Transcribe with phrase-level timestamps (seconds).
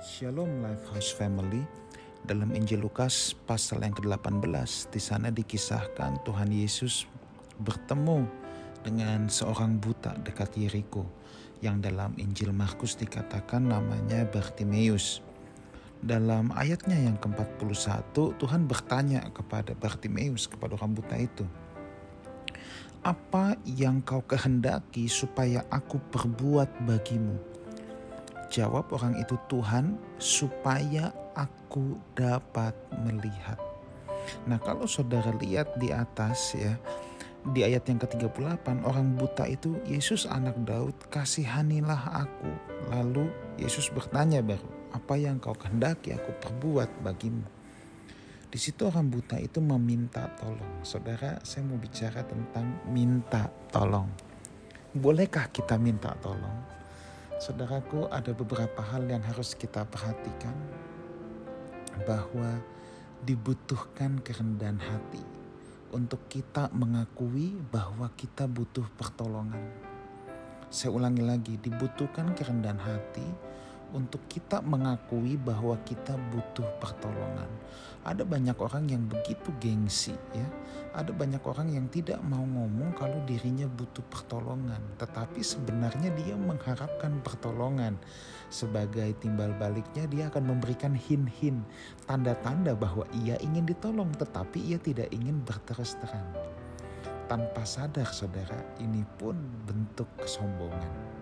[0.00, 1.60] Shalom Lifehouse Family.
[2.24, 7.04] Dalam Injil Lukas pasal yang ke-18 di sana dikisahkan Tuhan Yesus
[7.60, 8.24] bertemu
[8.80, 11.04] dengan seorang buta dekat Yeriko
[11.60, 15.20] yang dalam Injil Markus dikatakan namanya Bartimeus.
[16.00, 21.44] Dalam ayatnya yang ke-41 Tuhan bertanya kepada Bartimeus kepada orang buta itu,
[23.04, 27.59] "Apa yang kau kehendaki supaya aku perbuat bagimu?"
[28.50, 32.74] Jawab orang itu Tuhan supaya aku dapat
[33.06, 33.56] melihat.
[34.50, 36.74] Nah kalau saudara lihat di atas ya
[37.40, 42.50] di ayat yang ke-38 orang buta itu Yesus anak Daud kasihanilah aku.
[42.90, 47.46] Lalu Yesus bertanya baru apa yang kau kehendaki aku perbuat bagimu.
[48.50, 50.82] Di situ orang buta itu meminta tolong.
[50.82, 54.10] Saudara, saya mau bicara tentang minta tolong.
[54.90, 56.79] Bolehkah kita minta tolong?
[57.40, 60.52] Saudaraku, ada beberapa hal yang harus kita perhatikan
[62.04, 62.60] bahwa
[63.24, 65.24] dibutuhkan kerendahan hati
[65.88, 69.72] untuk kita mengakui bahwa kita butuh pertolongan.
[70.68, 73.24] Saya ulangi lagi, dibutuhkan kerendahan hati
[73.92, 77.48] untuk kita mengakui bahwa kita butuh pertolongan.
[78.00, 80.48] Ada banyak orang yang begitu gengsi ya.
[80.96, 87.20] Ada banyak orang yang tidak mau ngomong kalau dirinya butuh pertolongan, tetapi sebenarnya dia mengharapkan
[87.22, 87.94] pertolongan.
[88.50, 91.62] Sebagai timbal baliknya dia akan memberikan hin-hin,
[92.08, 96.26] tanda-tanda bahwa ia ingin ditolong tetapi ia tidak ingin berterus terang.
[97.30, 101.19] Tanpa sadar saudara, ini pun bentuk kesombongan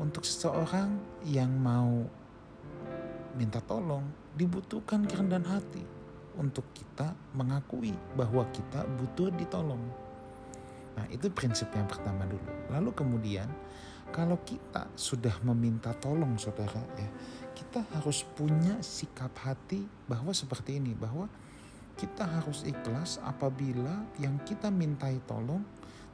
[0.00, 0.96] untuk seseorang
[1.28, 2.08] yang mau
[3.36, 5.84] minta tolong dibutuhkan kerendahan hati
[6.40, 9.82] untuk kita mengakui bahwa kita butuh ditolong.
[10.96, 12.48] Nah, itu prinsip yang pertama dulu.
[12.72, 13.46] Lalu kemudian
[14.10, 17.08] kalau kita sudah meminta tolong Saudara ya,
[17.52, 21.28] kita harus punya sikap hati bahwa seperti ini, bahwa
[22.00, 25.60] kita harus ikhlas apabila yang kita mintai tolong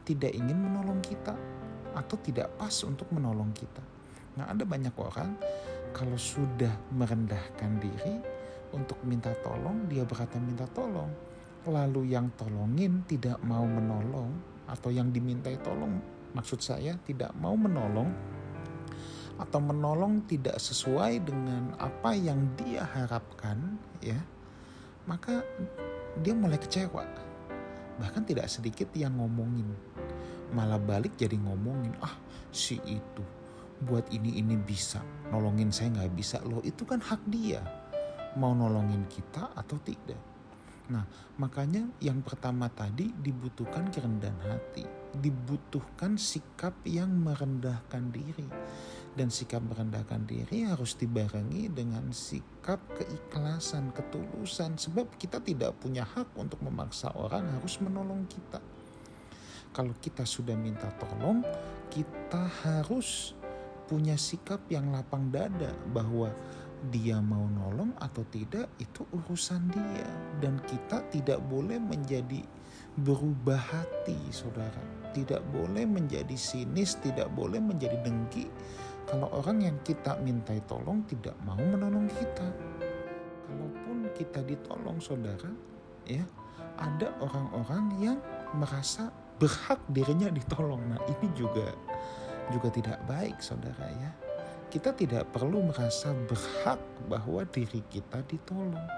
[0.03, 1.39] tidak ingin menolong kita
[1.97, 3.81] atau tidak pas untuk menolong kita.
[4.37, 5.33] Nah, ada banyak orang
[5.97, 8.21] kalau sudah merendahkan diri
[8.77, 11.09] untuk minta tolong, dia berkata minta tolong.
[11.65, 14.31] Lalu yang tolongin tidak mau menolong
[14.67, 15.99] atau yang dimintai tolong
[16.35, 18.11] maksud saya tidak mau menolong
[19.41, 24.21] atau menolong tidak sesuai dengan apa yang dia harapkan ya
[25.09, 25.45] maka
[26.21, 27.05] dia mulai kecewa
[27.97, 29.71] bahkan tidak sedikit yang ngomongin
[30.55, 32.15] malah balik jadi ngomongin ah
[32.55, 33.25] si itu
[33.83, 36.37] buat ini ini bisa nolongin saya nggak bisa.
[36.47, 37.61] Loh itu kan hak dia.
[38.37, 40.21] Mau nolongin kita atau tidak?
[40.87, 41.03] Nah
[41.41, 44.85] makanya yang pertama tadi dibutuhkan kerendahan hati.
[45.17, 48.49] Dibutuhkan sikap yang merendahkan diri.
[49.17, 54.77] Dan sikap merendahkan diri harus dibarengi dengan sikap keikhlasan ketulusan.
[54.77, 58.61] Sebab kita tidak punya hak untuk memaksa orang harus menolong kita
[59.77, 61.45] kalau kita sudah minta tolong,
[61.93, 63.37] kita harus
[63.85, 66.33] punya sikap yang lapang dada bahwa
[66.89, 70.09] dia mau nolong atau tidak itu urusan dia.
[70.41, 72.41] Dan kita tidak boleh menjadi
[72.97, 74.81] berubah hati saudara.
[75.13, 78.49] Tidak boleh menjadi sinis tidak boleh menjadi dengki
[79.07, 82.49] kalau orang yang kita mintai tolong tidak mau menolong kita.
[83.47, 85.53] Kalaupun kita ditolong saudara
[86.09, 86.27] ya
[86.77, 88.19] ada orang-orang yang
[88.59, 90.83] merasa berhak dirinya ditolong.
[90.93, 91.73] Nah, ini juga
[92.53, 94.11] juga tidak baik, Saudara ya.
[94.67, 98.89] Kita tidak perlu merasa berhak bahwa diri kita ditolong.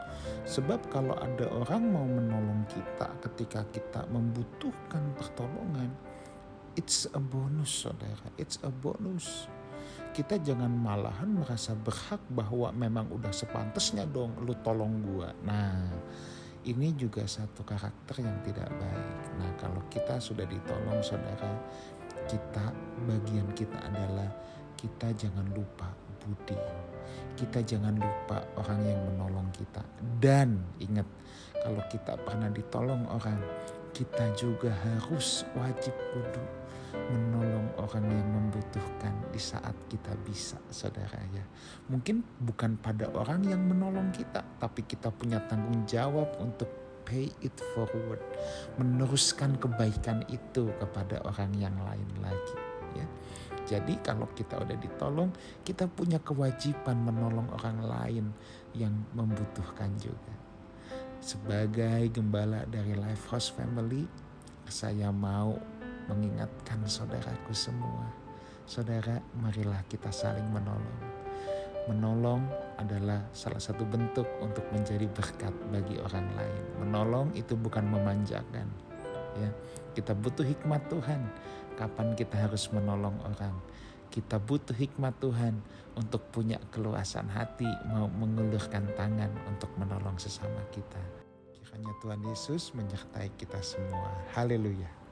[0.48, 5.92] Sebab kalau ada orang mau menolong kita ketika kita membutuhkan pertolongan,
[6.74, 8.32] it's a bonus, Saudara.
[8.40, 9.46] It's a bonus
[10.12, 15.30] kita jangan malahan merasa berhak bahwa memang udah sepantasnya dong lu tolong gua.
[15.46, 15.94] Nah,
[16.68, 19.08] ini juga satu karakter yang tidak baik.
[19.40, 21.48] Nah, kalau kita sudah ditolong, saudara,
[22.28, 22.68] kita
[23.08, 24.28] bagian kita adalah
[24.76, 25.88] kita jangan lupa
[26.20, 26.60] budi.
[27.40, 29.80] Kita jangan lupa orang yang menolong kita.
[30.20, 31.08] Dan ingat,
[31.64, 33.40] kalau kita pernah ditolong orang,
[33.92, 36.44] kita juga harus wajib kudu
[37.12, 41.44] menolong orang yang membutuhkan di saat kita bisa saudara ya.
[41.92, 46.68] Mungkin bukan pada orang yang menolong kita tapi kita punya tanggung jawab untuk
[47.08, 48.20] pay it forward
[48.76, 52.56] meneruskan kebaikan itu kepada orang yang lain lagi
[52.96, 53.06] ya.
[53.68, 55.32] Jadi kalau kita udah ditolong
[55.64, 58.26] kita punya kewajiban menolong orang lain
[58.72, 60.47] yang membutuhkan juga
[61.18, 64.06] sebagai gembala dari Lifehouse Family
[64.68, 65.56] saya mau
[66.08, 68.04] mengingatkan saudaraku semua.
[68.68, 71.00] Saudara, marilah kita saling menolong.
[71.88, 72.44] Menolong
[72.76, 76.64] adalah salah satu bentuk untuk menjadi berkat bagi orang lain.
[76.84, 78.68] Menolong itu bukan memanjakan.
[79.40, 79.50] Ya,
[79.96, 81.32] kita butuh hikmat Tuhan.
[81.80, 83.56] Kapan kita harus menolong orang?
[84.12, 85.64] Kita butuh hikmat Tuhan
[85.96, 89.87] untuk punya keluasan hati, mau mengulurkan tangan untuk menolong
[90.18, 91.00] sesama kita.
[91.54, 94.10] Kiranya Tuhan Yesus menyertai kita semua.
[94.34, 95.07] Haleluya.